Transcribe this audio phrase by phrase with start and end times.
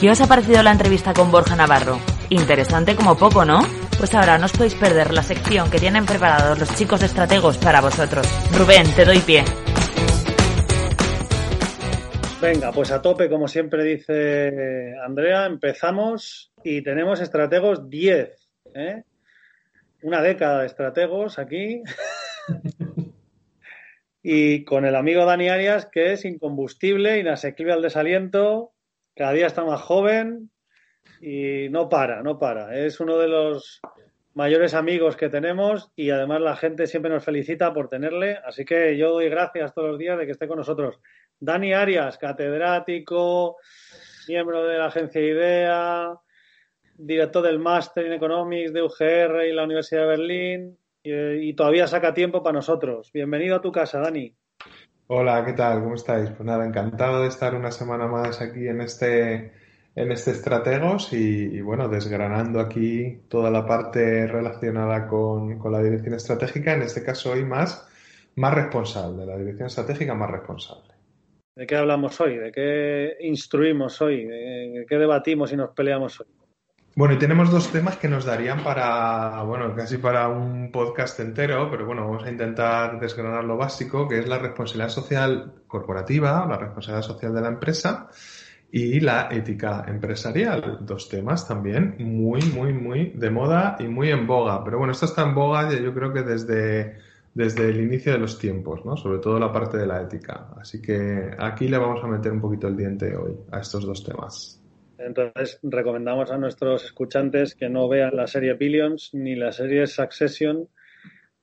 [0.00, 1.98] ¿Qué os ha parecido la entrevista con Borja Navarro?
[2.30, 3.60] Interesante como poco, ¿no?
[3.98, 7.58] Pues ahora no os podéis perder la sección que tienen preparados los chicos de estrategos
[7.58, 8.26] para vosotros.
[8.56, 9.44] Rubén, te doy pie.
[12.40, 18.48] Venga, pues a tope, como siempre dice Andrea, empezamos y tenemos estrategos 10.
[18.74, 19.02] ¿eh?
[20.00, 21.82] Una década de estrategos aquí.
[24.22, 28.72] y con el amigo Dani Arias, que es incombustible, inasequible al desaliento,
[29.14, 30.50] cada día está más joven
[31.20, 32.76] y no para, no para.
[32.78, 33.80] Es uno de los
[34.34, 38.96] mayores amigos que tenemos y además la gente siempre nos felicita por tenerle, así que
[38.96, 41.00] yo doy gracias todos los días de que esté con nosotros.
[41.38, 43.56] Dani Arias, catedrático,
[44.28, 46.14] miembro de la agencia IDEA,
[46.94, 52.12] director del máster en Economics de UGR y la Universidad de Berlín y, todavía saca
[52.12, 53.10] tiempo para nosotros.
[53.12, 54.34] Bienvenido a tu casa, Dani.
[55.12, 55.82] Hola, ¿qué tal?
[55.82, 56.30] ¿Cómo estáis?
[56.30, 59.52] Pues nada, encantado de estar una semana más aquí en este
[59.96, 66.14] en este Estrategos y, bueno, desgranando aquí toda la parte relacionada con, con, la dirección
[66.14, 67.88] estratégica, en este caso hoy más,
[68.36, 70.94] más responsable, la dirección estratégica más responsable.
[71.56, 72.36] ¿De qué hablamos hoy?
[72.36, 74.26] ¿De qué instruimos hoy?
[74.26, 76.28] ¿De qué debatimos y nos peleamos hoy?
[77.00, 81.70] Bueno, y tenemos dos temas que nos darían para, bueno, casi para un podcast entero,
[81.70, 86.58] pero bueno, vamos a intentar desgranar lo básico, que es la responsabilidad social corporativa, la
[86.58, 88.10] responsabilidad social de la empresa
[88.70, 90.80] y la ética empresarial.
[90.82, 94.62] Dos temas también muy, muy, muy de moda y muy en boga.
[94.62, 96.98] Pero bueno, esto está en boga yo creo que desde
[97.32, 98.98] desde el inicio de los tiempos, ¿no?
[98.98, 100.48] sobre todo la parte de la ética.
[100.60, 104.04] Así que aquí le vamos a meter un poquito el diente hoy a estos dos
[104.04, 104.59] temas.
[105.00, 110.68] Entonces, recomendamos a nuestros escuchantes que no vean la serie Billions ni la serie Succession,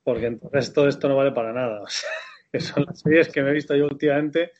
[0.03, 1.81] porque entonces todo esto no vale para nada.
[2.51, 4.51] que son las series que me he visto yo últimamente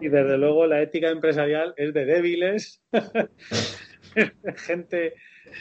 [0.00, 2.82] y desde luego la ética empresarial es de débiles,
[4.56, 5.14] gente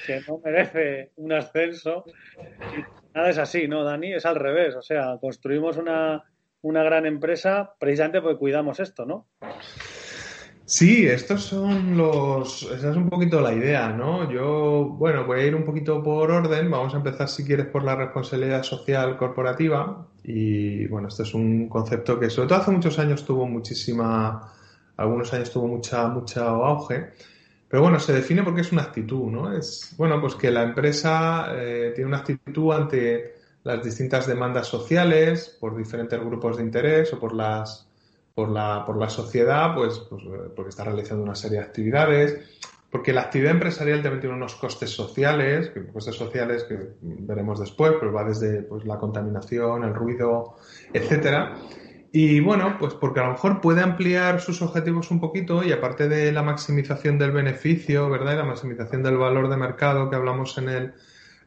[0.05, 2.05] que no merece un ascenso
[3.13, 4.13] Nada es así, ¿no, Dani?
[4.13, 4.75] Es al revés.
[4.75, 6.23] O sea, construimos una,
[6.61, 9.27] una gran empresa precisamente porque cuidamos esto, ¿no?
[10.75, 12.63] Sí, estos son los.
[12.63, 14.31] Esa es un poquito la idea, ¿no?
[14.31, 16.71] Yo, bueno, voy a ir un poquito por orden.
[16.71, 20.07] Vamos a empezar, si quieres, por la responsabilidad social corporativa.
[20.23, 24.51] Y bueno, este es un concepto que, sobre todo hace muchos años, tuvo muchísima.
[24.97, 27.11] Algunos años tuvo mucha, mucha auge.
[27.67, 29.55] Pero bueno, se define porque es una actitud, ¿no?
[29.55, 35.55] Es, bueno, pues que la empresa eh, tiene una actitud ante las distintas demandas sociales,
[35.59, 37.92] por diferentes grupos de interés o por las
[38.35, 40.23] por la, por la sociedad, pues, pues
[40.55, 42.39] porque está realizando una serie de actividades,
[42.89, 48.13] porque la actividad empresarial también tiene unos costes sociales, costes sociales que veremos después, pero
[48.13, 50.55] va desde pues, la contaminación, el ruido,
[50.93, 51.55] etcétera.
[52.11, 56.07] Y bueno, pues porque a lo mejor puede ampliar sus objetivos un poquito y aparte
[56.07, 58.33] de la maximización del beneficio, ¿verdad?
[58.33, 60.93] Y la maximización del valor de mercado que hablamos en el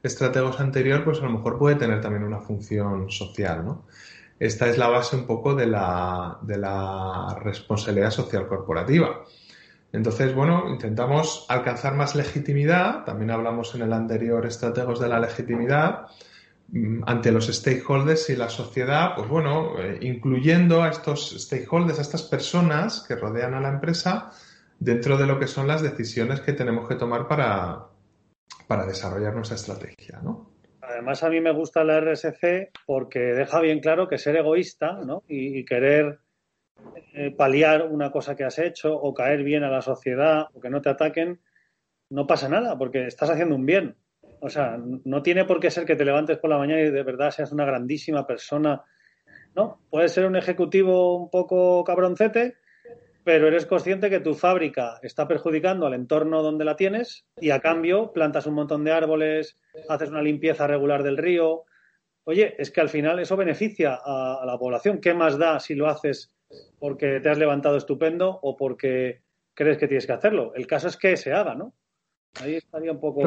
[0.02, 3.84] estrategos anterior, pues a lo mejor puede tener también una función social, ¿no?
[4.38, 6.38] Esta es la base un poco de la,
[7.42, 9.24] responsabilidad social corporativa.
[9.92, 16.08] Entonces, bueno, intentamos alcanzar más legitimidad, también hablamos en el anterior estrategos de la legitimidad,
[16.68, 22.02] Mm, ante los stakeholders y la sociedad, pues bueno, eh, incluyendo a estos stakeholders, a
[22.02, 24.32] estas personas que rodean a la empresa
[24.78, 27.86] dentro de lo que son las decisiones que tenemos que tomar para,
[28.66, 30.50] para desarrollar nuestra estrategia, ¿no?
[30.96, 35.24] Además, a mí me gusta la RSC porque deja bien claro que ser egoísta ¿no?
[35.28, 36.20] y, querer
[37.12, 40.70] eh, paliar una cosa que has hecho o caer bien a la sociedad o que
[40.70, 41.38] no te ataquen,
[42.08, 43.96] no pasa nada porque estás haciendo un bien.
[44.40, 47.02] O sea, no tiene por qué ser que te levantes por la mañana y de
[47.02, 48.82] verdad seas una grandísima persona.
[49.54, 52.56] No, puedes ser un ejecutivo un poco cabroncete,
[53.26, 57.58] pero eres consciente que tu fábrica está perjudicando al entorno donde la tienes y a
[57.58, 61.64] cambio plantas un montón de árboles, haces una limpieza regular del río.
[62.22, 65.00] Oye, es que al final eso beneficia a, la población.
[65.00, 66.32] ¿Qué más da si lo haces
[66.78, 69.22] porque te has levantado estupendo o porque
[69.54, 70.54] crees que tienes que hacerlo?
[70.54, 71.74] El caso es que se haga, ¿no?
[72.40, 73.22] Ahí estaría un poco.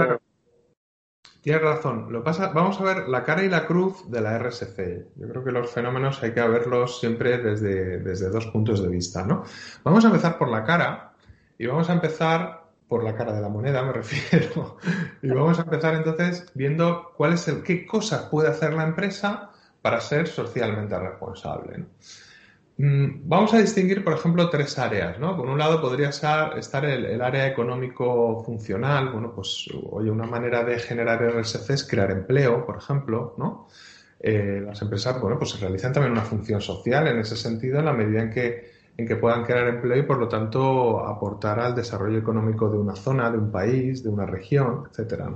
[1.42, 2.12] Tienes razón.
[2.12, 5.08] Lo pasa, vamos a ver la cara y la cruz de la RSC.
[5.16, 9.24] Yo creo que los fenómenos hay que verlos siempre desde, desde dos puntos de vista,
[9.24, 9.44] ¿no?
[9.84, 11.14] Vamos a empezar por la cara
[11.58, 14.78] y vamos a empezar por la cara de la moneda, me refiero.
[15.22, 19.52] y vamos a empezar entonces viendo cuál es el, qué cosas puede hacer la empresa
[19.82, 21.86] para ser socialmente responsable.
[22.80, 25.18] Mm, vamos a distinguir, por ejemplo, tres áreas.
[25.18, 30.80] Por un lado podría estar el, área económico funcional, bueno, pues, oye, una manera de
[30.80, 33.36] generar RSC es crear empleo, por ejemplo.
[34.22, 37.94] Eh, las empresas, bueno, pues realizan también una función social en ese sentido, en la
[37.94, 42.18] medida en que en que puedan crear empleo y por lo tanto aportar al desarrollo
[42.18, 45.32] económico de una zona, de un país, de una región, etcétera.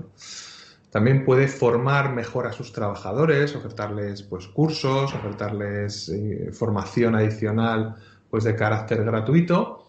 [0.94, 7.96] También puede formar mejor a sus trabajadores, ofertarles pues cursos, ofertarles eh, formación adicional
[8.30, 9.88] pues de carácter gratuito.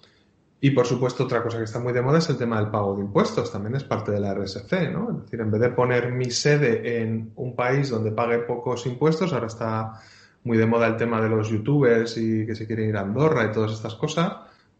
[0.62, 2.96] Y por supuesto, otra cosa que está muy de moda es el tema del pago
[2.96, 3.52] de impuestos.
[3.52, 5.10] También es parte de la RSC, ¿no?
[5.10, 9.34] Es decir, en vez de poner mi sede en un país donde pague pocos impuestos,
[9.34, 10.00] ahora está
[10.44, 13.44] muy de moda el tema de los youtubers y que se quieren ir a Andorra
[13.44, 14.32] y todas estas cosas,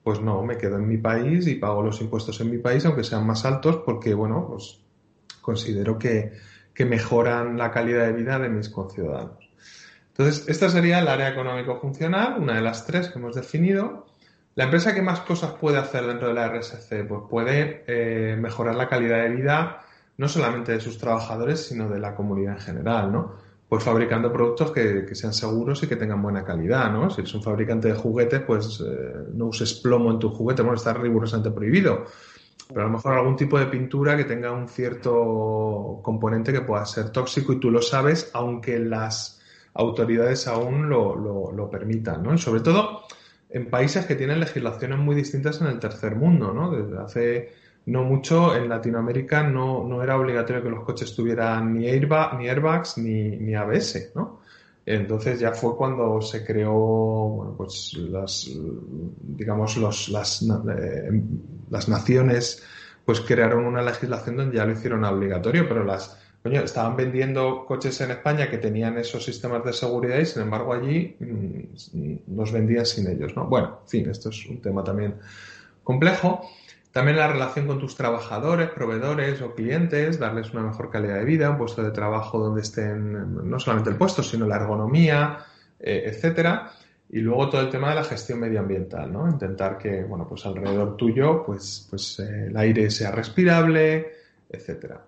[0.03, 3.05] pues no, me quedo en mi país y pago los impuestos en mi país, aunque
[3.05, 4.84] sean más altos, porque, bueno, pues
[5.45, 6.33] considero que,
[6.73, 9.39] que mejoran la calidad de vida de mis conciudadanos.
[10.09, 14.07] Entonces, esta sería el área económico funcional, una de las tres que hemos definido.
[14.55, 18.77] La empresa que más cosas puede hacer dentro de la RSC, pues puede eh, mejorar
[18.77, 19.81] la calidad de vida
[20.17, 23.35] no solamente de sus trabajadores, sino de la comunidad en general, ¿no?
[23.69, 27.11] pues fabricando productos que, sean seguros y que tengan buena calidad, ¿no?
[27.11, 30.77] Si eres un fabricante de juguetes, pues eh, no uses plomo en tu juguete, bueno,
[30.77, 32.05] está rigurosamente prohibido.
[32.69, 36.85] Pero a lo mejor algún tipo de pintura que tenga un cierto componente que pueda
[36.87, 39.41] ser tóxico y tú lo sabes, aunque las
[39.75, 42.39] autoridades aún lo, lo, permitan, ¿no?
[42.39, 43.03] Sobre todo
[43.51, 46.71] en países que tienen legislaciones muy distintas en el tercer mundo, ¿no?
[46.71, 47.53] Desde hace
[47.87, 52.49] no mucho, en Latinoamérica no, no era obligatorio que los coches tuvieran ni, airbag, ni
[52.49, 54.41] airbags ni, ni ABS, ¿no?
[54.87, 58.51] Entonces ya fue cuando se creó, bueno, pues las,
[59.23, 61.23] digamos, los, las, eh,
[61.71, 62.63] las naciones
[63.05, 68.01] pues crearon una legislación donde ya lo hicieron obligatorio, pero las, coño, estaban vendiendo coches
[68.03, 72.85] en España que tenían esos sistemas de seguridad y sin embargo allí mm, los vendían
[72.85, 73.47] sin ellos, ¿no?
[73.47, 75.15] Bueno, en fin, esto es un tema también
[75.83, 76.47] complejo.
[76.95, 81.51] También la relación con tus trabajadores, proveedores o clientes, darles una mejor calidad de vida,
[81.51, 85.39] un puesto de trabajo donde estén no solamente el puesto, sino la ergonomía,
[85.81, 86.71] eh, etcétera.
[87.11, 89.29] Y luego todo el tema de la gestión medioambiental, ¿no?
[89.29, 94.13] Intentar que, bueno, pues alrededor tuyo, pues, pues eh, el aire sea respirable,
[94.49, 95.05] etcétera.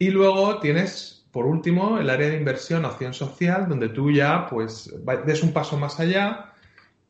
[0.00, 4.92] Y luego tienes, por último, el área de inversión, acción social, donde tú ya, pues,
[5.24, 6.51] des un paso más allá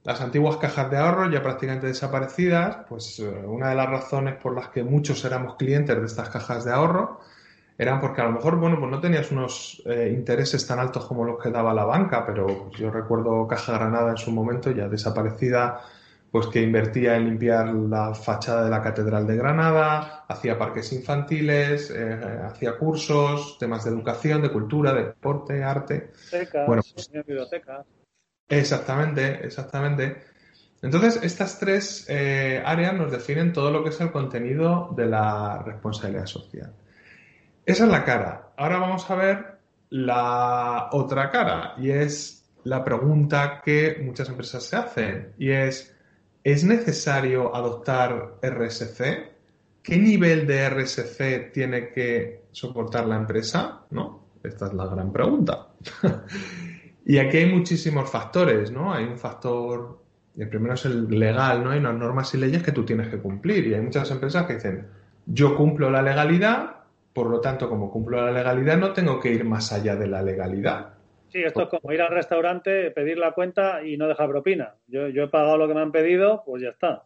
[0.04, 4.54] las antiguas cajas de ahorro ya prácticamente desaparecidas, pues eh, una de las razones por
[4.54, 7.20] las que muchos éramos clientes de estas cajas de ahorro
[7.78, 11.24] eran porque a lo mejor, bueno, pues no tenías unos eh, intereses tan altos como
[11.24, 14.88] los que daba la banca, pero pues, yo recuerdo Caja Granada en su momento ya
[14.88, 15.80] desaparecida,
[16.30, 21.90] pues que invertía en limpiar la fachada de la Catedral de Granada, hacía parques infantiles,
[21.90, 26.12] eh, hacía cursos, temas de educación, de cultura, de deporte, arte.
[26.66, 27.86] bueno, pues, bibliotecas.
[28.52, 30.24] Exactamente, exactamente.
[30.82, 35.62] Entonces, estas tres eh, áreas nos definen todo lo que es el contenido de la
[35.62, 36.70] responsabilidad social.
[37.64, 38.52] Esa es la cara.
[38.58, 39.58] Ahora vamos a ver
[39.88, 45.96] la otra cara y es la pregunta que muchas empresas se hacen y es,
[46.44, 49.30] ¿es necesario adoptar RSC?
[49.82, 53.86] ¿Qué nivel de RSC tiene que soportar la empresa?
[53.90, 54.26] ¿No?
[54.42, 55.68] Esta es la gran pregunta.
[57.04, 58.92] Y aquí hay muchísimos factores, ¿no?
[58.94, 59.98] Hay un factor,
[60.36, 61.70] el primero es el legal, ¿no?
[61.70, 63.66] Hay unas normas y leyes que tú tienes que cumplir.
[63.66, 64.86] Y hay muchas empresas que dicen,
[65.26, 66.76] yo cumplo la legalidad,
[67.12, 70.22] por lo tanto, como cumplo la legalidad, no tengo que ir más allá de la
[70.22, 70.94] legalidad.
[71.28, 74.74] Sí, esto es como ir al restaurante, pedir la cuenta y no dejar propina.
[74.86, 77.04] Yo, yo he pagado lo que me han pedido, pues ya está.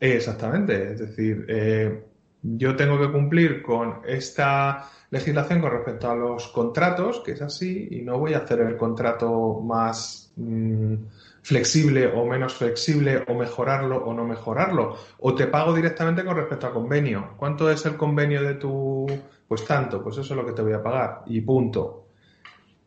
[0.00, 2.04] Exactamente, es decir, eh,
[2.42, 7.88] yo tengo que cumplir con esta legislación con respecto a los contratos, que es así,
[7.90, 10.94] y no voy a hacer el contrato más mm,
[11.42, 14.96] flexible o menos flexible, o mejorarlo o no mejorarlo.
[15.20, 17.34] O te pago directamente con respecto a convenio.
[17.36, 19.06] ¿Cuánto es el convenio de tu...?
[19.46, 21.22] Pues tanto, pues eso es lo que te voy a pagar.
[21.26, 22.04] Y punto.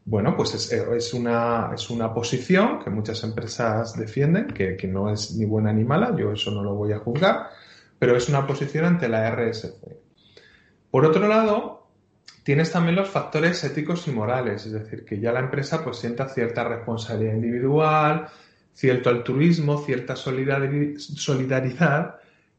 [0.05, 5.11] Bueno, pues es, es, una, es una posición que muchas empresas defienden, que, que no
[5.11, 7.49] es ni buena ni mala, yo eso no lo voy a juzgar,
[8.01, 9.75] pero es una posición ante la RSC.
[10.89, 11.81] Por otro lado,
[12.43, 16.27] Tienes también los factores éticos y morales, es decir, que ya la empresa pues sienta
[16.27, 18.27] cierta responsabilidad individual,
[18.73, 22.15] cierto altruismo, cierta solidaridad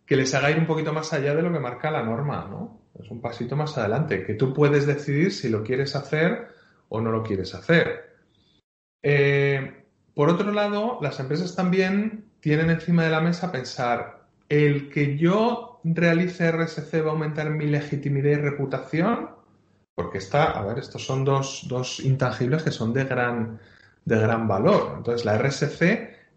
[0.07, 2.81] que les haga ir un poquito más allá de lo que marca la norma, ¿no?
[2.97, 6.47] Es un pasito más adelante, que tú puedes decidir si lo quieres hacer
[6.89, 8.13] o no lo quieres hacer.
[9.03, 9.83] Eh,
[10.15, 14.22] por otro lado, las empresas también tienen encima de la mesa pensar,
[14.53, 19.31] el que yo realice RSC va a aumentar mi legitimidad y reputación,
[19.95, 23.61] porque está, a ver, estos son dos, dos intangibles que son de gran,
[24.05, 24.95] de gran valor.
[24.99, 25.83] Entonces, la RSC,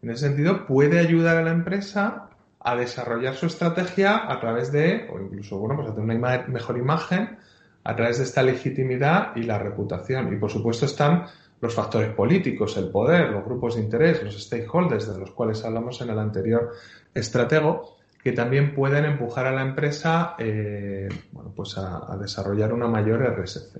[0.01, 2.29] en ese sentido, puede ayudar a la empresa
[2.61, 6.77] a desarrollar su estrategia a través de, o incluso, bueno, pues a tener una mejor
[6.77, 7.37] imagen
[7.83, 10.33] a través de esta legitimidad y la reputación.
[10.33, 11.25] Y por supuesto están
[11.59, 15.99] los factores políticos, el poder, los grupos de interés, los stakeholders de los cuales hablamos
[16.01, 16.71] en el anterior
[17.13, 23.21] estratego, que también pueden empujar a la empresa eh, bueno, pues a, desarrollar una mayor
[23.21, 23.79] RSC.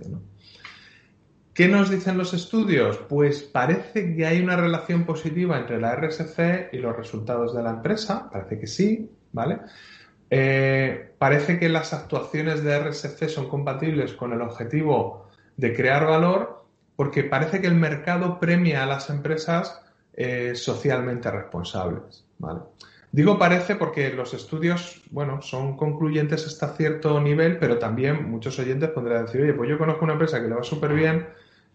[1.52, 3.00] ¿Qué nos dicen los estudios?
[3.10, 7.72] Pues parece que hay una relación positiva entre la RSC y los resultados de la
[7.72, 9.62] empresa, parece que sí, ¿vale?
[10.30, 16.68] Eh, parece que las actuaciones de RSC son compatibles con el objetivo de crear valor
[16.96, 19.82] porque parece que el mercado premia a las empresas
[20.14, 22.28] eh, socialmente responsables.
[23.16, 28.90] Digo parece porque los estudios, bueno, son concluyentes hasta cierto nivel, pero también muchos oyentes
[28.90, 31.26] podrán decir, oye, pues yo conozco una empresa que le va súper bien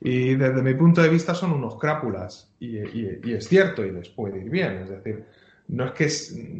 [0.02, 2.52] y desde mi punto de vista son unos crápulas.
[2.60, 4.82] Y, y, es cierto, y les puede ir bien.
[4.82, 5.24] Es decir,
[5.68, 6.08] no es que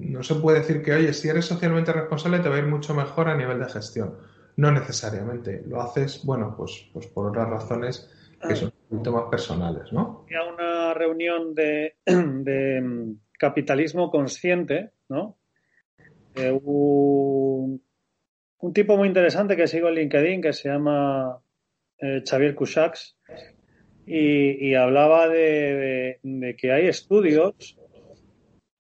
[0.09, 2.95] no se puede decir que, oye, si eres socialmente responsable te va a ir mucho
[2.95, 4.15] mejor a nivel de gestión.
[4.57, 5.63] No necesariamente.
[5.69, 8.11] Lo haces, bueno, pues, pues por otras razones
[8.49, 10.25] que son un poquito más personales, ¿no?
[10.25, 11.97] Había una reunión de,
[13.41, 15.39] capitalismo consciente, ¿no?
[16.63, 17.83] un,
[18.75, 21.41] tipo muy interesante que sigo en LinkedIn que se llama
[21.99, 23.17] eh, Xavier Cusax
[24.07, 26.19] y, hablaba de,
[26.59, 27.79] que hay estudios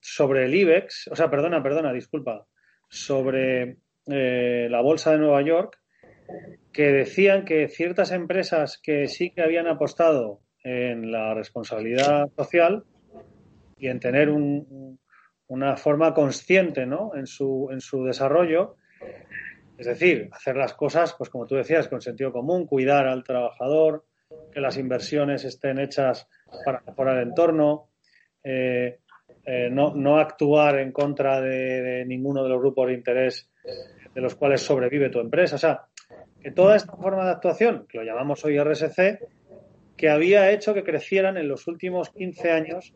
[0.01, 2.47] sobre el IBEX, o sea, perdona, perdona, disculpa,
[2.89, 5.79] sobre eh, la bolsa de Nueva York,
[6.73, 12.85] que decían que ciertas empresas que sí que habían apostado en la responsabilidad social
[13.81, 17.13] y en tener una forma consciente ¿no?
[17.15, 18.77] en, su, en su desarrollo,
[19.79, 24.05] es decir, hacer las cosas, pues como tú decías, con sentido común, cuidar al trabajador,
[24.53, 26.29] que las inversiones estén hechas
[26.65, 27.89] para mejorar el entorno,
[28.45, 28.99] eh,
[29.47, 33.51] eh, no, no, actuar en contra de, ninguno de los grupos de interés
[34.15, 35.57] de los cuales sobrevive tu empresa.
[35.57, 35.87] O sea,
[36.41, 39.19] que toda esta forma de actuación, que lo llamamos hoy RSC,
[39.97, 42.95] que había hecho que crecieran en los últimos 15 años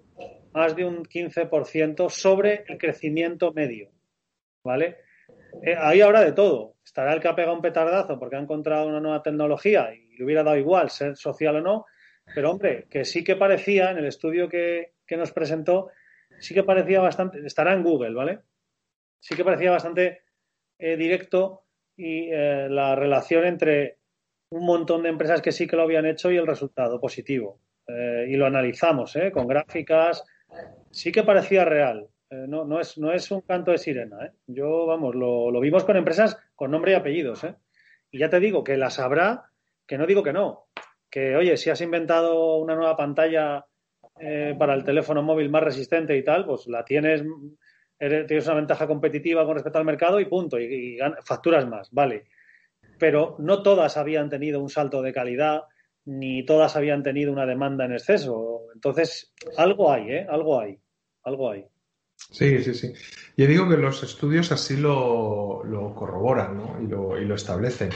[0.55, 3.91] más de un 15% sobre el crecimiento medio.
[4.63, 4.99] ¿Vale?
[5.63, 6.77] Eh, ahí habrá de todo.
[6.85, 10.25] Estará el que ha pegado un petardazo porque ha encontrado una nueva tecnología y le
[10.25, 11.87] hubiera dado igual ser social o no.
[12.35, 15.91] Pero, hombre, que sí que parecía, en el estudio que, nos presentó,
[16.39, 18.39] sí que parecía bastante, estará en Google, ¿vale?
[19.21, 20.23] Sí que parecía bastante
[20.79, 21.65] eh, directo
[21.97, 23.99] y eh, la relación entre
[24.51, 27.61] un montón de empresas que sí que lo habían hecho y el resultado positivo.
[27.87, 30.25] y lo analizamos con gráficas.
[30.91, 32.09] Sí que parecía real.
[32.31, 34.27] Eh, no, no, es, no es un canto de sirena.
[34.27, 34.33] ¿eh?
[34.47, 37.45] Yo, vamos, lo, vimos con empresas con nombre y apellidos.
[37.45, 37.55] ¿eh?
[38.11, 39.51] Y ya te digo que las habrá,
[39.87, 40.67] que no digo que no.
[41.11, 43.67] Que, oye, si has inventado una nueva pantalla
[44.59, 47.25] para el teléfono móvil más resistente y tal, pues la tienes,
[47.99, 52.27] tienes una ventaja competitiva con respecto al mercado y punto, y, facturas más, vale.
[52.99, 55.65] Pero no todas habían tenido un salto de calidad,
[56.07, 58.63] ni todas habían tenido una demanda en exceso.
[58.75, 60.27] Entonces, algo hay, ¿eh?
[60.29, 60.79] Algo hay,
[61.23, 61.67] algo hay.
[62.31, 62.93] Sí, sí, sí.
[63.37, 65.63] Yo digo que los estudios así lo,
[65.97, 66.79] corroboran ¿no?
[66.83, 67.91] y, lo, y lo establecen.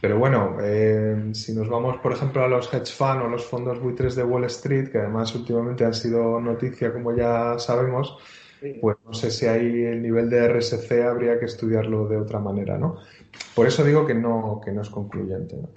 [0.00, 3.78] Pero bueno, eh, si nos vamos, por ejemplo, a los hedge funds o los fondos
[3.80, 8.16] buitres de Wall Street, que además últimamente han sido noticia, como ya sabemos,
[8.80, 12.78] pues no sé si ahí el nivel de RSC habría que estudiarlo de otra manera,
[12.78, 12.96] ¿no?
[13.54, 15.56] Por eso digo que no, que no es concluyente.
[15.56, 15.70] ¿no?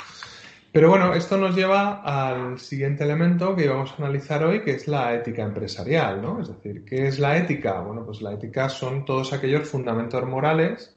[0.73, 4.87] Pero bueno, esto nos lleva al siguiente elemento que íbamos a analizar hoy, que es
[4.87, 6.41] la ética empresarial, ¿no?
[6.41, 7.79] Es decir, ¿qué es la ética?
[7.81, 10.95] Bueno, pues la ética son todos aquellos fundamentos morales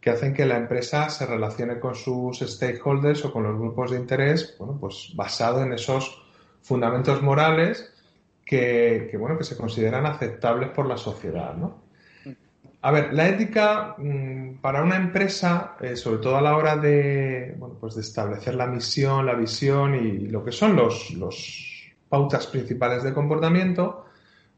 [0.00, 3.96] que hacen que la empresa se relacione con sus stakeholders o con los grupos de
[3.96, 6.22] interés, bueno, pues basado en esos
[6.62, 7.92] fundamentos morales
[8.44, 11.85] que, que bueno, que se consideran aceptables por la sociedad, ¿no?
[12.86, 17.56] A ver, la ética mm, para una empresa, eh, sobre todo a la hora de,
[17.58, 22.46] bueno, pues de establecer la misión, la visión y lo que son los, los pautas
[22.46, 24.06] principales de comportamiento,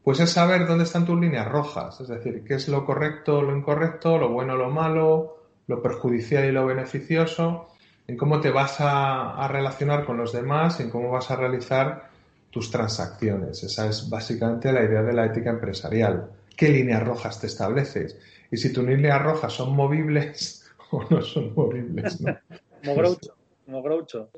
[0.03, 3.57] pues es saber dónde están tus líneas rojas, es decir, qué es lo correcto, lo
[3.57, 7.69] incorrecto, lo bueno, lo malo, lo perjudicial y lo beneficioso,
[8.05, 12.11] en cómo te vas a, a relacionar con los demás, en cómo vas a realizar
[12.51, 13.63] tus transacciones.
[13.63, 18.19] Esa es básicamente la idea de la ética empresarial qué líneas rojas te estableces
[18.51, 22.19] y si tus líneas rojas son movibles o no son movibles.
[22.19, 22.37] ¿no?
[22.83, 23.35] como Groucho,
[23.65, 24.29] como Groucho.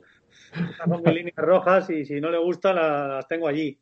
[0.77, 3.79] son mis líneas rojas y si no le gustan las tengo allí.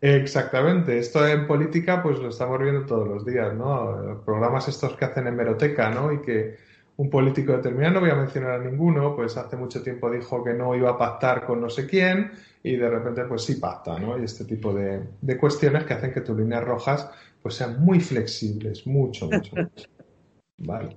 [0.00, 4.22] Exactamente, esto en política pues lo estamos viendo todos los días, ¿no?
[4.24, 6.10] Programas estos que hacen hemeroteca, ¿no?
[6.14, 6.56] Y que
[6.96, 10.54] un político determinado, no voy a mencionar a ninguno, pues hace mucho tiempo dijo que
[10.54, 14.18] no iba a pactar con no sé quién y de repente pues sí pacta, ¿no?
[14.18, 17.10] Y este tipo de, cuestiones que hacen que tus líneas rojas
[17.42, 19.88] pues sean muy flexibles, mucho, mucho, mucho.
[20.58, 20.96] Vale.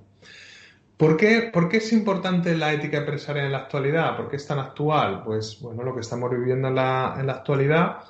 [0.96, 4.16] ¿Por qué, ¿Por qué, es importante la ética empresarial en la actualidad?
[4.16, 5.22] ¿Por qué es tan actual?
[5.24, 8.04] Pues bueno, lo que estamos viviendo en la, en la actualidad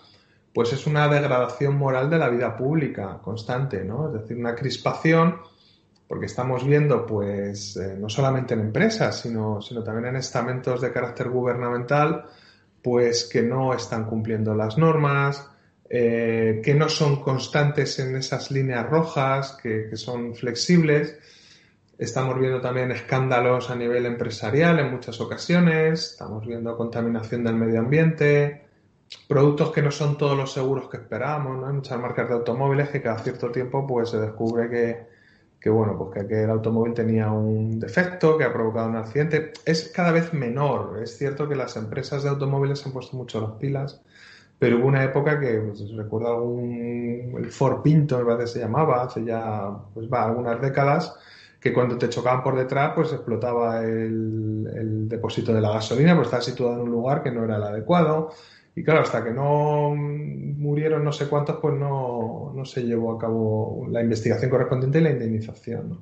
[0.55, 4.07] pues es una degradación moral de la vida pública constante, ¿no?
[4.07, 5.41] Es decir, una crispación,
[6.07, 10.93] porque estamos viendo, pues, eh, no solamente en empresas, sino, sino también en estamentos de
[10.93, 12.27] carácter gubernamental,
[12.85, 15.49] pues que no están cumpliendo las normas,
[15.89, 21.19] eh, que no son constantes en esas líneas rojas, que, que son flexibles.
[21.97, 27.81] Estamos viendo también escándalos a nivel empresarial en muchas ocasiones, estamos viendo contaminación del medio
[27.81, 28.67] ambiente,
[29.27, 31.69] productos que no son todos los seguros que esperamos, ¿no?
[31.69, 35.14] Hay muchas marcas de automóviles que cada cierto tiempo pues se descubre que,
[35.65, 39.55] que bueno, pues que el automóvil tenía un defecto que ha provocado un accidente.
[39.65, 41.01] Es cada vez menor.
[41.03, 44.03] Es cierto que las empresas de automóviles han puesto mucho las pilas,
[44.59, 48.59] pero hubo una época que, pues, recuerdo algún, el Ford Pinto, me parece que se
[48.59, 51.17] llamaba, hace ya, pues va, algunas décadas,
[51.59, 56.27] que cuando te chocaban por detrás, pues explotaba el, el depósito de la gasolina, pues
[56.27, 58.33] estaba situado en un lugar que no era el adecuado
[58.77, 63.87] y claro, hasta que no murieron no sé cuántos, pues no, se llevó a cabo
[63.89, 66.01] la investigación correspondiente y la indemnización.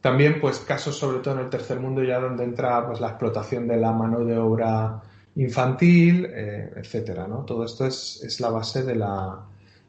[0.00, 3.66] También, pues casos sobre todo en el tercer mundo ya donde entra pues, la explotación
[3.66, 5.00] de la mano de obra
[5.36, 7.26] infantil, eh, etcétera.
[7.26, 7.44] ¿no?
[7.44, 9.40] Todo esto es, es la base de la,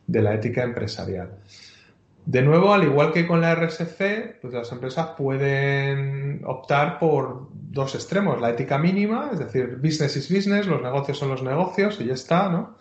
[0.07, 1.39] de la ética empresarial.
[2.31, 7.93] De nuevo, al igual que con la RSC, pues las empresas pueden optar por dos
[7.93, 8.39] extremos.
[8.39, 12.13] La ética mínima, es decir, business is business, los negocios son los negocios y ya
[12.13, 12.77] está, ¿no?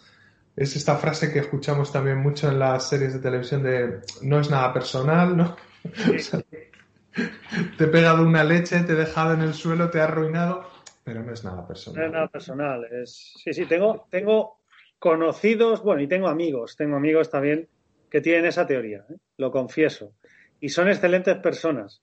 [0.55, 4.51] Es esta frase que escuchamos también mucho en las series de televisión de no es
[4.51, 5.57] nada personal, ¿no?
[7.77, 10.71] te he pegado una leche, te he dejado en el suelo, te he arruinado,
[11.03, 11.99] pero no es nada personal.
[12.01, 12.85] No es nada personal.
[12.85, 13.35] Es...
[13.43, 14.61] Sí, sí, tengo, tengo
[15.01, 17.69] conocidos, bueno, y tengo amigos, tengo amigos también
[18.11, 19.17] que tienen esa teoría, ¿eh?
[19.37, 20.15] lo confieso.
[20.61, 22.03] Y son excelentes personas.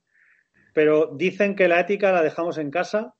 [0.72, 3.14] Pero dicen que la ética la dejamos en casa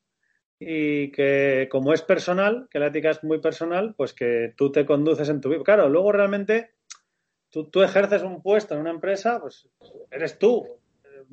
[0.59, 4.85] y que como es personal, que la ética es muy personal, pues que tú te
[4.85, 5.62] conduces en tu vida.
[5.62, 6.73] Claro, luego realmente
[7.50, 9.68] tú, tú ejerces un puesto en una empresa, pues
[10.11, 10.66] eres tú.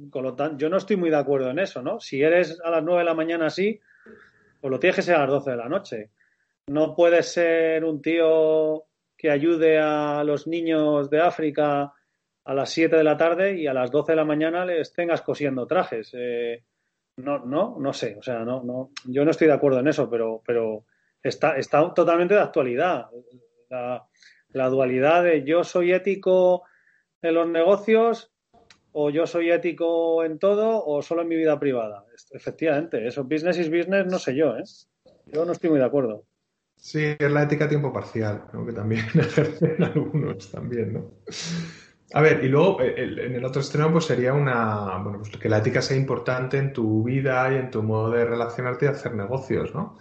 [0.10, 2.00] Con lo tanto, yo no estoy muy de acuerdo en eso, ¿no?
[2.00, 3.80] Si eres a las 9 de la mañana así,
[4.60, 6.12] pues lo tienes que ser a las 12 de la noche.
[6.68, 8.86] No puedes ser un tío
[9.18, 11.94] que ayude a los niños de África
[12.46, 15.22] a las 7 de la tarde y a las 12 de la mañana les tengas
[15.22, 16.12] cosiendo trajes.
[16.14, 16.64] Eh,
[17.18, 20.10] no, no, no sé, o sea, no, no, yo no estoy de acuerdo en eso,
[20.10, 20.86] pero, pero
[21.24, 23.08] está, está totalmente de actualidad.
[23.70, 24.06] La,
[24.50, 26.64] la dualidad de yo soy ético
[27.22, 28.32] en los negocios
[28.92, 32.06] o yo soy ético en todo o solo en mi vida privada.
[32.32, 34.64] Efectivamente, eso business is business, no sé yo, ¿eh?
[35.26, 36.26] Yo no estoy muy de acuerdo.
[36.86, 41.14] Sí, es la ética a tiempo parcial, aunque también ejercen algunos también, ¿no?
[42.14, 42.94] A ver, y luego eh,
[43.26, 46.74] en el otro extremo pues sería una, bueno, pues que la ética sea importante en
[46.74, 49.98] tu vida y en tu modo de relacionarte y hacer negocios, ¿no?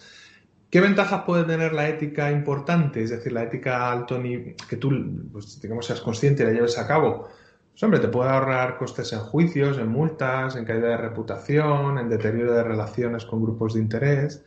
[0.68, 3.03] ¿Qué ventajas puede tener la ética importante?
[3.03, 4.90] Es decir, la ética alto nivel, que tú,
[5.33, 7.31] pues, digamos, seas consciente y la lleves a cabo.
[7.70, 12.11] Pues hombre, te puede ahorrar costes en juicios, en multas, en caída de reputación, en
[12.11, 14.44] deterioro de relaciones con grupos de interés.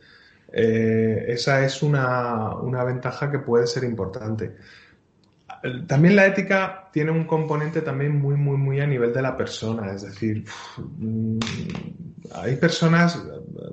[0.52, 4.56] Eh, esa es una, ventaja que puede ser importante.
[5.86, 9.92] También la ética tiene un componente también muy, muy, muy a nivel de la persona.
[9.92, 10.44] Es decir,
[10.76, 11.38] mm,
[12.34, 13.22] hay personas,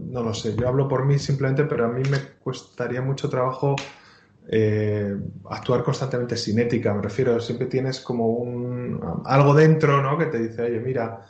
[0.02, 3.76] no lo sé, yo hablo por mí simplemente, pero a mí me costaría mucho trabajo
[4.48, 5.16] eh,
[5.50, 6.94] actuar constantemente sin ética.
[6.94, 10.18] Me refiero, siempre tienes como un algo dentro, ¿no?
[10.18, 11.26] Que te dice, oye, mira,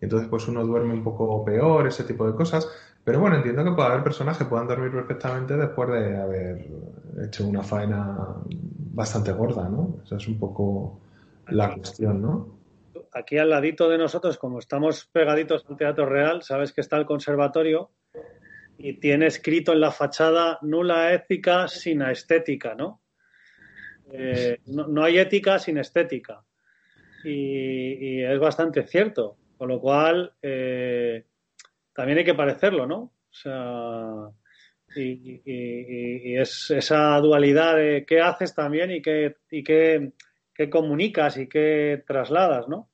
[0.00, 2.68] entonces pues uno duerme un poco peor, ese tipo de cosas.
[3.04, 6.66] Pero bueno, entiendo que puede haber personas que puedan dormir perfectamente después de haber
[7.24, 8.36] hecho una faena
[8.92, 10.00] bastante gorda, ¿no?
[10.04, 11.00] Esa es un poco
[11.48, 12.58] la cuestión, ¿no?
[13.12, 17.06] Aquí al ladito de nosotros, como estamos pegaditos al Teatro Real, sabes que está el
[17.06, 17.90] conservatorio
[18.76, 23.02] y tiene escrito en la fachada nula ética sin estética, ¿no?
[24.12, 26.44] Eh, no, hay ética sin estética.
[27.24, 29.36] Y, es bastante cierto.
[29.56, 31.26] Con lo cual, eh,
[31.98, 32.96] también hay que parecerlo, ¿no?
[32.96, 34.30] O sea,
[34.94, 40.12] y, es esa dualidad de qué haces también y qué, y qué,
[40.70, 42.88] comunicas y qué trasladas, ¿no?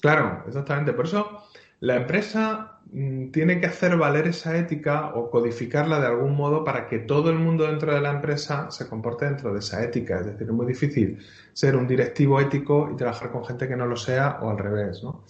[0.00, 0.92] Claro, exactamente.
[0.92, 1.44] Por eso
[1.78, 6.88] la empresa mm, tiene que hacer valer esa ética o codificarla de algún modo para
[6.88, 10.18] que todo el mundo dentro de la empresa se comporte dentro de esa ética.
[10.18, 13.86] Es decir, es muy difícil ser un directivo ético y trabajar con gente que no
[13.86, 15.24] lo sea o al revés, ¿no?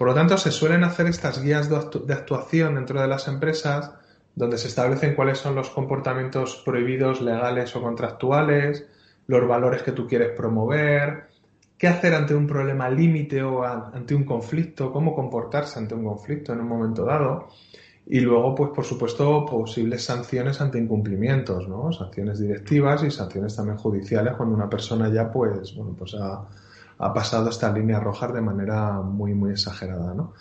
[0.00, 3.92] Por lo tanto, se suelen hacer estas guías de actuación dentro de las empresas
[4.34, 8.86] donde se establecen cuáles son los comportamientos prohibidos legales o contractuales,
[9.26, 11.24] los valores que tú quieres promover,
[11.76, 16.54] qué hacer ante un problema límite o ante un conflicto, cómo comportarse ante un conflicto
[16.54, 17.48] en un momento dado.
[18.06, 21.92] Y luego, pues por supuesto, posibles sanciones ante incumplimientos, ¿no?
[21.92, 26.42] Sanciones directivas y sanciones también judiciales cuando una persona ya, pues, bueno, pues ha,
[27.00, 30.34] ha pasado estas líneas rojas de manera muy, muy exagerada, ¿no?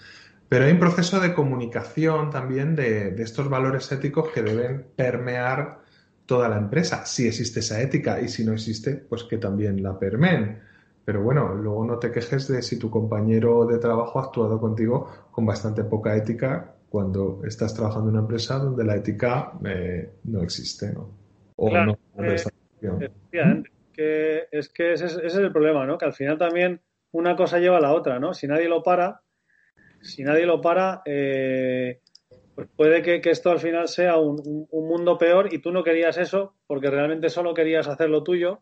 [0.49, 5.79] Pero hay un proceso de comunicación también de, estos valores éticos que deben permear
[6.25, 9.97] toda la empresa, si existe esa ética y si no existe, pues que también la
[9.97, 10.59] permeen.
[11.05, 15.09] Pero bueno, luego no te quejes de si tu compañero de trabajo ha actuado contigo
[15.31, 20.41] con bastante poca ética cuando estás trabajando en una empresa donde la ética eh, no
[20.41, 21.09] existe, ¿no?
[21.55, 21.97] O no.
[22.17, 22.43] Eh,
[24.51, 25.97] es que ese, es el problema, ¿no?
[25.97, 26.81] Que al final también
[27.11, 28.33] una cosa lleva a la otra, ¿no?
[28.33, 29.21] Si nadie lo para,
[30.01, 31.99] si nadie lo para, eh,
[32.55, 36.55] pues puede que, esto al final sea un, mundo peor y tú no querías eso
[36.67, 38.61] porque realmente solo querías hacer lo tuyo,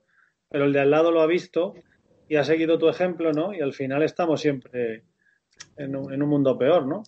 [0.50, 1.74] pero el de al lado lo ha visto
[2.30, 3.54] y ha seguido tu ejemplo, ¿no?
[3.54, 5.04] Y al final estamos siempre
[5.78, 7.04] en un, mundo peor, ¿no?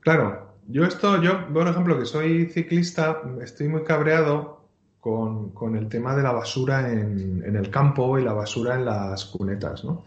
[0.00, 4.65] Claro, yo esto, yo, por ejemplo, que soy ciclista, estoy muy cabreado
[5.06, 8.84] con, con el tema de la basura en, en, el campo y la basura en
[8.84, 10.02] las cunetas, ¿no?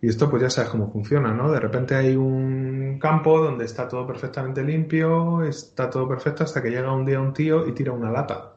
[0.00, 1.52] Y esto pues ya sabes cómo funciona, ¿no?
[1.52, 6.70] De repente hay un campo donde está todo perfectamente limpio, está todo perfecto hasta que
[6.70, 8.54] llega un día un tío y tira una lata.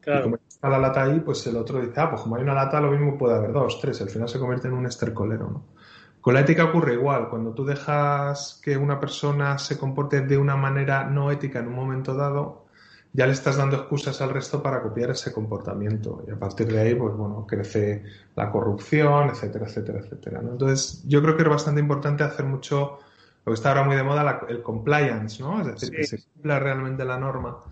[0.00, 0.18] Claro.
[0.18, 2.54] Y como está la lata ahí, pues el otro dice, ah, pues como hay una
[2.54, 4.02] lata, lo mismo puede haber dos, tres.
[4.02, 5.64] Al final se convierte en un estercolero, ¿no?
[6.20, 7.28] Con la ética ocurre igual.
[7.28, 11.76] Cuando tú dejas que una persona se comporte de una manera no ética en un
[11.76, 12.63] momento dado,
[13.16, 16.24] ya le estás dando excusas al resto para copiar ese comportamiento.
[16.26, 18.02] Y a partir de ahí, pues bueno, crece
[18.34, 20.40] la corrupción, etcétera, etcétera, etcétera.
[20.42, 22.98] Entonces, yo creo que es bastante importante hacer mucho,
[23.46, 25.60] lo que está ahora muy de moda, el compliance, ¿no?
[25.60, 27.62] Es decir, que se cumpla realmente la norma,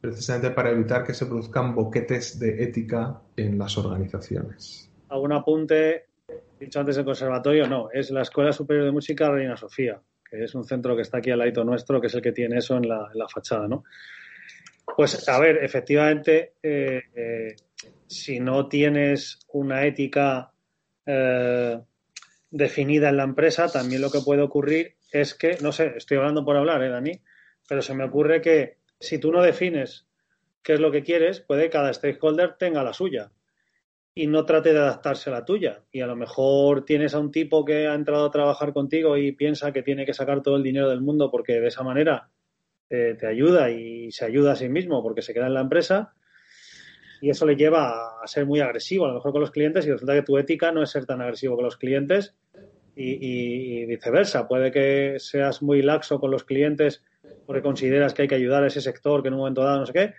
[0.00, 4.90] precisamente para evitar que se produzcan boquetes de ética en las organizaciones.
[5.10, 6.06] ¿Algún apunte?
[6.58, 10.54] Dicho antes el conservatorio, no, es la Escuela Superior de Música Reina Sofía, que es
[10.54, 12.88] un centro que está aquí al lado nuestro, que es el que tiene eso en
[12.88, 13.84] la, en la fachada, ¿no?
[14.94, 17.56] Pues a ver, efectivamente, eh, eh,
[18.06, 20.52] si no tienes una ética
[21.04, 21.78] eh,
[22.50, 26.44] definida en la empresa, también lo que puede ocurrir es que, no sé, estoy hablando
[26.44, 27.20] por hablar, ¿eh, Dani?
[27.68, 30.06] Pero se me ocurre que si tú no defines
[30.62, 33.32] qué es lo que quieres, puede que cada stakeholder tenga la suya
[34.14, 35.82] y no trate de adaptarse a la tuya.
[35.92, 39.32] Y a lo mejor tienes a un tipo que ha entrado a trabajar contigo y
[39.32, 42.30] piensa que tiene que sacar todo el dinero del mundo porque de esa manera
[42.88, 46.14] te ayuda y se ayuda a sí mismo porque se queda en la empresa
[47.20, 49.90] y eso le lleva a ser muy agresivo a lo mejor con los clientes y
[49.90, 52.34] resulta que tu ética no es ser tan agresivo con los clientes
[52.94, 54.48] y, viceversa.
[54.48, 57.04] Puede que seas muy laxo con los clientes
[57.44, 59.86] porque consideras que hay que ayudar a ese sector que en un momento dado no
[59.86, 60.14] sé qué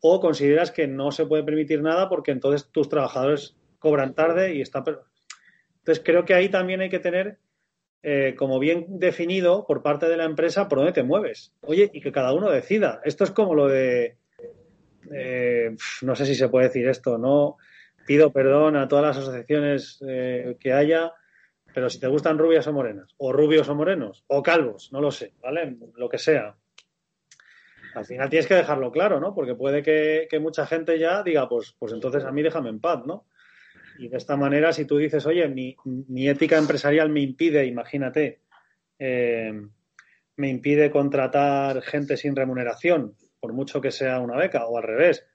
[0.00, 4.60] o consideras que no se puede permitir nada porque entonces tus trabajadores cobran tarde y
[4.60, 4.84] está...
[5.78, 7.38] Entonces creo que ahí también hay que tener
[8.02, 11.52] eh, como bien definido por parte de la empresa por dónde te mueves.
[11.62, 13.00] Oye, y que cada uno decida.
[13.04, 14.16] Esto es como lo de,
[15.12, 17.56] eh, no sé si se puede decir esto, no
[18.06, 21.12] pido perdón a todas las asociaciones eh, que haya,
[21.74, 25.10] pero si te gustan rubias o morenas, o rubios o morenos, o calvos, no lo
[25.10, 25.76] sé, ¿vale?
[25.96, 26.54] Lo que sea.
[27.94, 29.34] Al final tienes que dejarlo claro, ¿no?
[29.34, 32.80] Porque puede que, que mucha gente ya diga, pues, pues entonces a mí déjame en
[32.80, 33.26] paz, ¿no?
[33.98, 38.40] Y de esta manera, si tú dices, oye, mi, ética empresarial me impide, imagínate,
[38.98, 39.52] eh,
[40.36, 45.26] me impide contratar gente sin remuneración, por mucho que sea una beca, o al revés,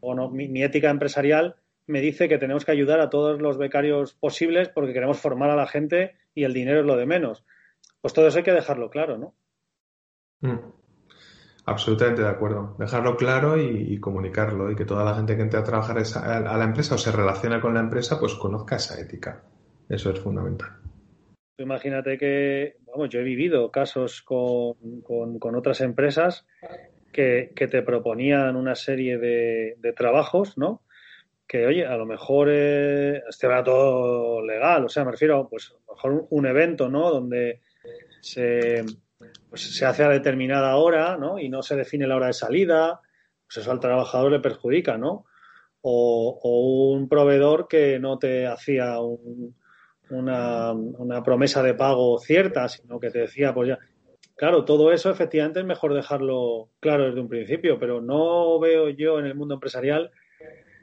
[0.00, 4.14] o no, mi, ética empresarial me dice que tenemos que ayudar a todos los becarios
[4.14, 7.44] posibles porque queremos formar a la gente y el dinero es lo de menos.
[8.00, 9.34] Pues todo eso hay que dejarlo claro, ¿no?
[10.40, 10.75] Mm.
[11.66, 12.76] Absolutamente de acuerdo.
[12.78, 16.64] Dejarlo claro y, comunicarlo y que toda la gente que entre a trabajar a la
[16.64, 19.42] empresa o se relaciona con la empresa, pues conozca esa ética.
[19.88, 20.68] Eso es fundamental.
[21.58, 26.46] Imagínate que, vamos, yo he vivido casos con, con, otras empresas
[27.12, 30.82] que, que, te proponían una serie de, trabajos, ¿no?
[31.48, 35.72] Que, oye, a lo mejor eh, este era todo legal, o sea, me refiero, pues,
[35.72, 37.10] a lo mejor un evento, ¿no?
[37.10, 37.60] Donde
[38.20, 38.84] se,
[39.48, 41.38] pues se hace a determinada hora, ¿no?
[41.38, 43.00] Y no se define la hora de salida,
[43.46, 45.26] pues eso al trabajador le perjudica, ¿no?
[45.80, 48.98] O, un proveedor que no te hacía
[50.10, 53.78] una, una, promesa de pago cierta, sino que te decía, pues ya.
[54.34, 59.18] Claro, todo eso efectivamente es mejor dejarlo claro desde un principio, pero no veo yo
[59.18, 60.10] en el mundo empresarial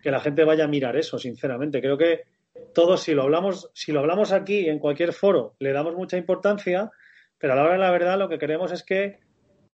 [0.02, 1.80] que la gente vaya a mirar eso, sinceramente.
[1.80, 2.24] Creo que
[2.74, 6.92] todos, si lo hablamos, si lo hablamos aquí en cualquier foro, le damos mucha importancia,
[7.44, 9.20] pero a la hora de la verdad lo que queremos es que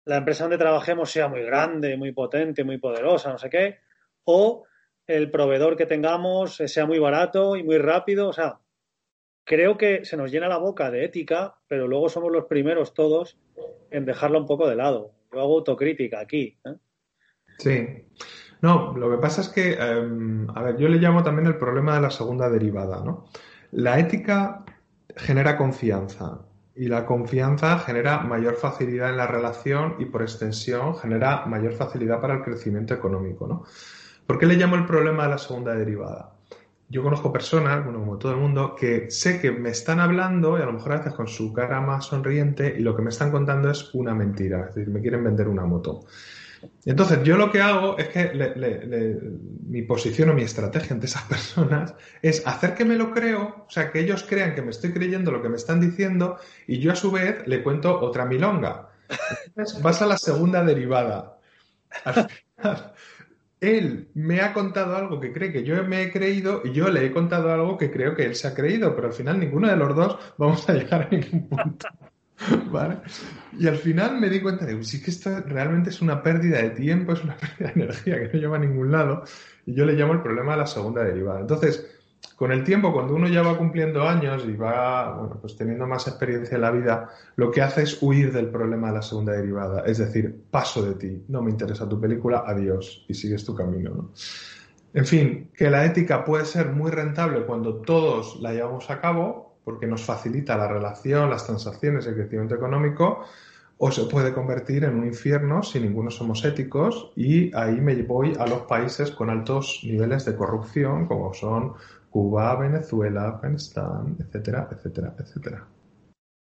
[0.07, 3.81] la empresa donde trabajemos sea muy grande, muy potente, muy poderosa, no sé qué,
[4.25, 4.65] o
[5.07, 8.31] el proveedor que tengamos sea muy barato y muy rápido.
[8.31, 8.61] O sea,
[9.45, 13.37] creo que se nos llena la boca de ética, pero luego somos los primeros todos
[13.91, 15.13] en dejarlo un poco de lado.
[15.31, 16.59] Yo hago autocrítica aquí.
[16.65, 16.77] ¿eh?
[17.59, 17.87] Sí.
[18.63, 21.97] No, lo que pasa es que, em, a ver, yo le llamo también el problema
[21.97, 23.27] de la segunda derivada, ¿no?
[23.73, 24.65] La ética
[25.17, 26.48] genera confianza
[26.79, 32.21] y la confianza genera mayor facilidad en la relación y por extensión genera mayor facilidad
[32.21, 33.65] para el crecimiento económico, ¿no?
[34.27, 36.33] ¿Por qué le llamo el problema de la segunda derivada?
[36.89, 40.63] Yo conozco personas, bueno, como todo el mundo, que sé que me están hablando y
[40.63, 43.31] a lo mejor a veces con su cara más sonriente y lo que me están
[43.31, 46.05] contando es una mentira, es decir, me quieren vender una moto.
[46.85, 48.33] Entonces, yo lo que hago es que
[49.67, 53.71] mi posición o mi estrategia ante esas personas es hacer que me lo creo, o
[53.71, 56.93] sea, que ellos crean que me estoy creyendo lo que me están diciendo y yo
[56.93, 58.91] a su vez le cuento otra milonga.
[59.47, 61.39] Entonces, vas a la segunda derivada.
[63.61, 67.05] él me ha contado algo que cree que yo me he creído y yo le
[67.05, 69.77] he contado algo que creo que él se ha creído, pero al final ninguno de
[69.77, 71.89] los dos vamos a llegar a ningún punto.
[73.59, 76.71] Y al final me di cuenta de, sí que esto realmente es una pérdida de
[76.71, 79.25] tiempo, es una pérdida de energía que no lleva a ningún lado.
[79.67, 81.41] Y yo le llamo el problema de la segunda derivada.
[81.41, 81.87] Entonces,
[82.37, 86.07] con el tiempo, cuando uno ya va cumpliendo años y va, bueno, pues teniendo más
[86.07, 89.83] experiencia en la vida, lo que hace es huir del problema de la segunda derivada.
[89.85, 93.91] Es decir, paso de ti, no me interesa tu película, adiós, y sigues tu camino,
[93.91, 94.11] ¿no?
[94.95, 99.48] En fin, que la ética puede ser muy rentable cuando todos la llevamos a cabo,
[99.69, 103.27] porque nos facilita la relación, las transacciones, el crecimiento económico,
[103.77, 108.33] o se puede convertir en un infierno si ninguno somos éticos y ahí me voy
[108.39, 111.75] a los países con altos niveles de corrupción como son
[112.09, 115.67] Cuba, Venezuela, Afganistán, etcétera, etcétera, etcétera.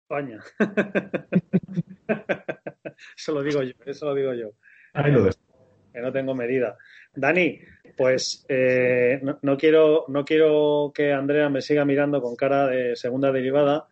[0.04, 0.40] España.
[3.18, 4.52] eso lo digo yo, eso lo digo yo.
[4.94, 5.30] Ahí lo
[5.92, 6.78] Que no tengo medida.
[7.14, 7.60] Dani,
[7.96, 13.32] pues eh, no, quiero, no quiero que Andrea me siga mirando con cara de segunda
[13.32, 13.88] derivada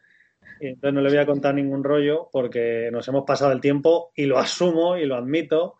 [0.59, 4.11] y entonces no le voy a contar ningún rollo porque nos hemos pasado el tiempo
[4.15, 5.77] y lo asumo y lo admito.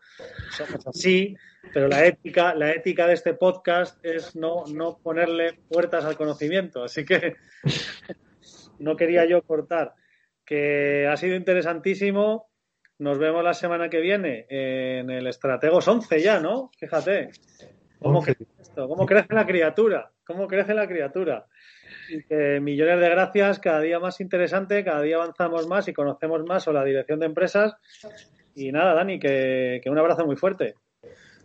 [0.50, 1.36] Somos así,
[1.72, 6.82] pero la ética, la ética de este podcast es no, no ponerle puertas al conocimiento.
[6.84, 7.36] Así que
[8.78, 9.94] no quería yo cortar.
[10.44, 12.50] Que ha sido interesantísimo
[13.00, 16.70] nos vemos la semana que viene en el Estrategos 11 ya, ¿no?
[16.78, 17.30] Fíjate.
[18.00, 18.88] ¿Cómo, crece, esto?
[18.88, 20.10] ¿Cómo crece la criatura?
[20.26, 21.46] ¿Cómo crece la criatura?
[22.08, 26.44] Y que millones de gracias, cada día más interesante, cada día avanzamos más y conocemos
[26.44, 27.76] más sobre la dirección de empresas.
[28.54, 30.74] Y nada, Dani, que, un abrazo muy fuerte.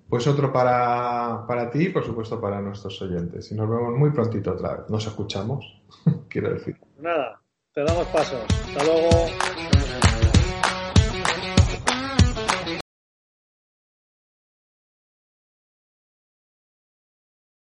[0.08, 3.52] Pues otro para, para ti y por supuesto para nuestros oyentes.
[3.52, 4.90] Y nos vemos muy prontito otra vez.
[4.90, 5.82] Nos escuchamos,
[6.30, 6.78] quiero decir.
[7.00, 7.42] Nada,
[7.74, 8.38] te damos paso.
[8.48, 9.75] Hasta luego.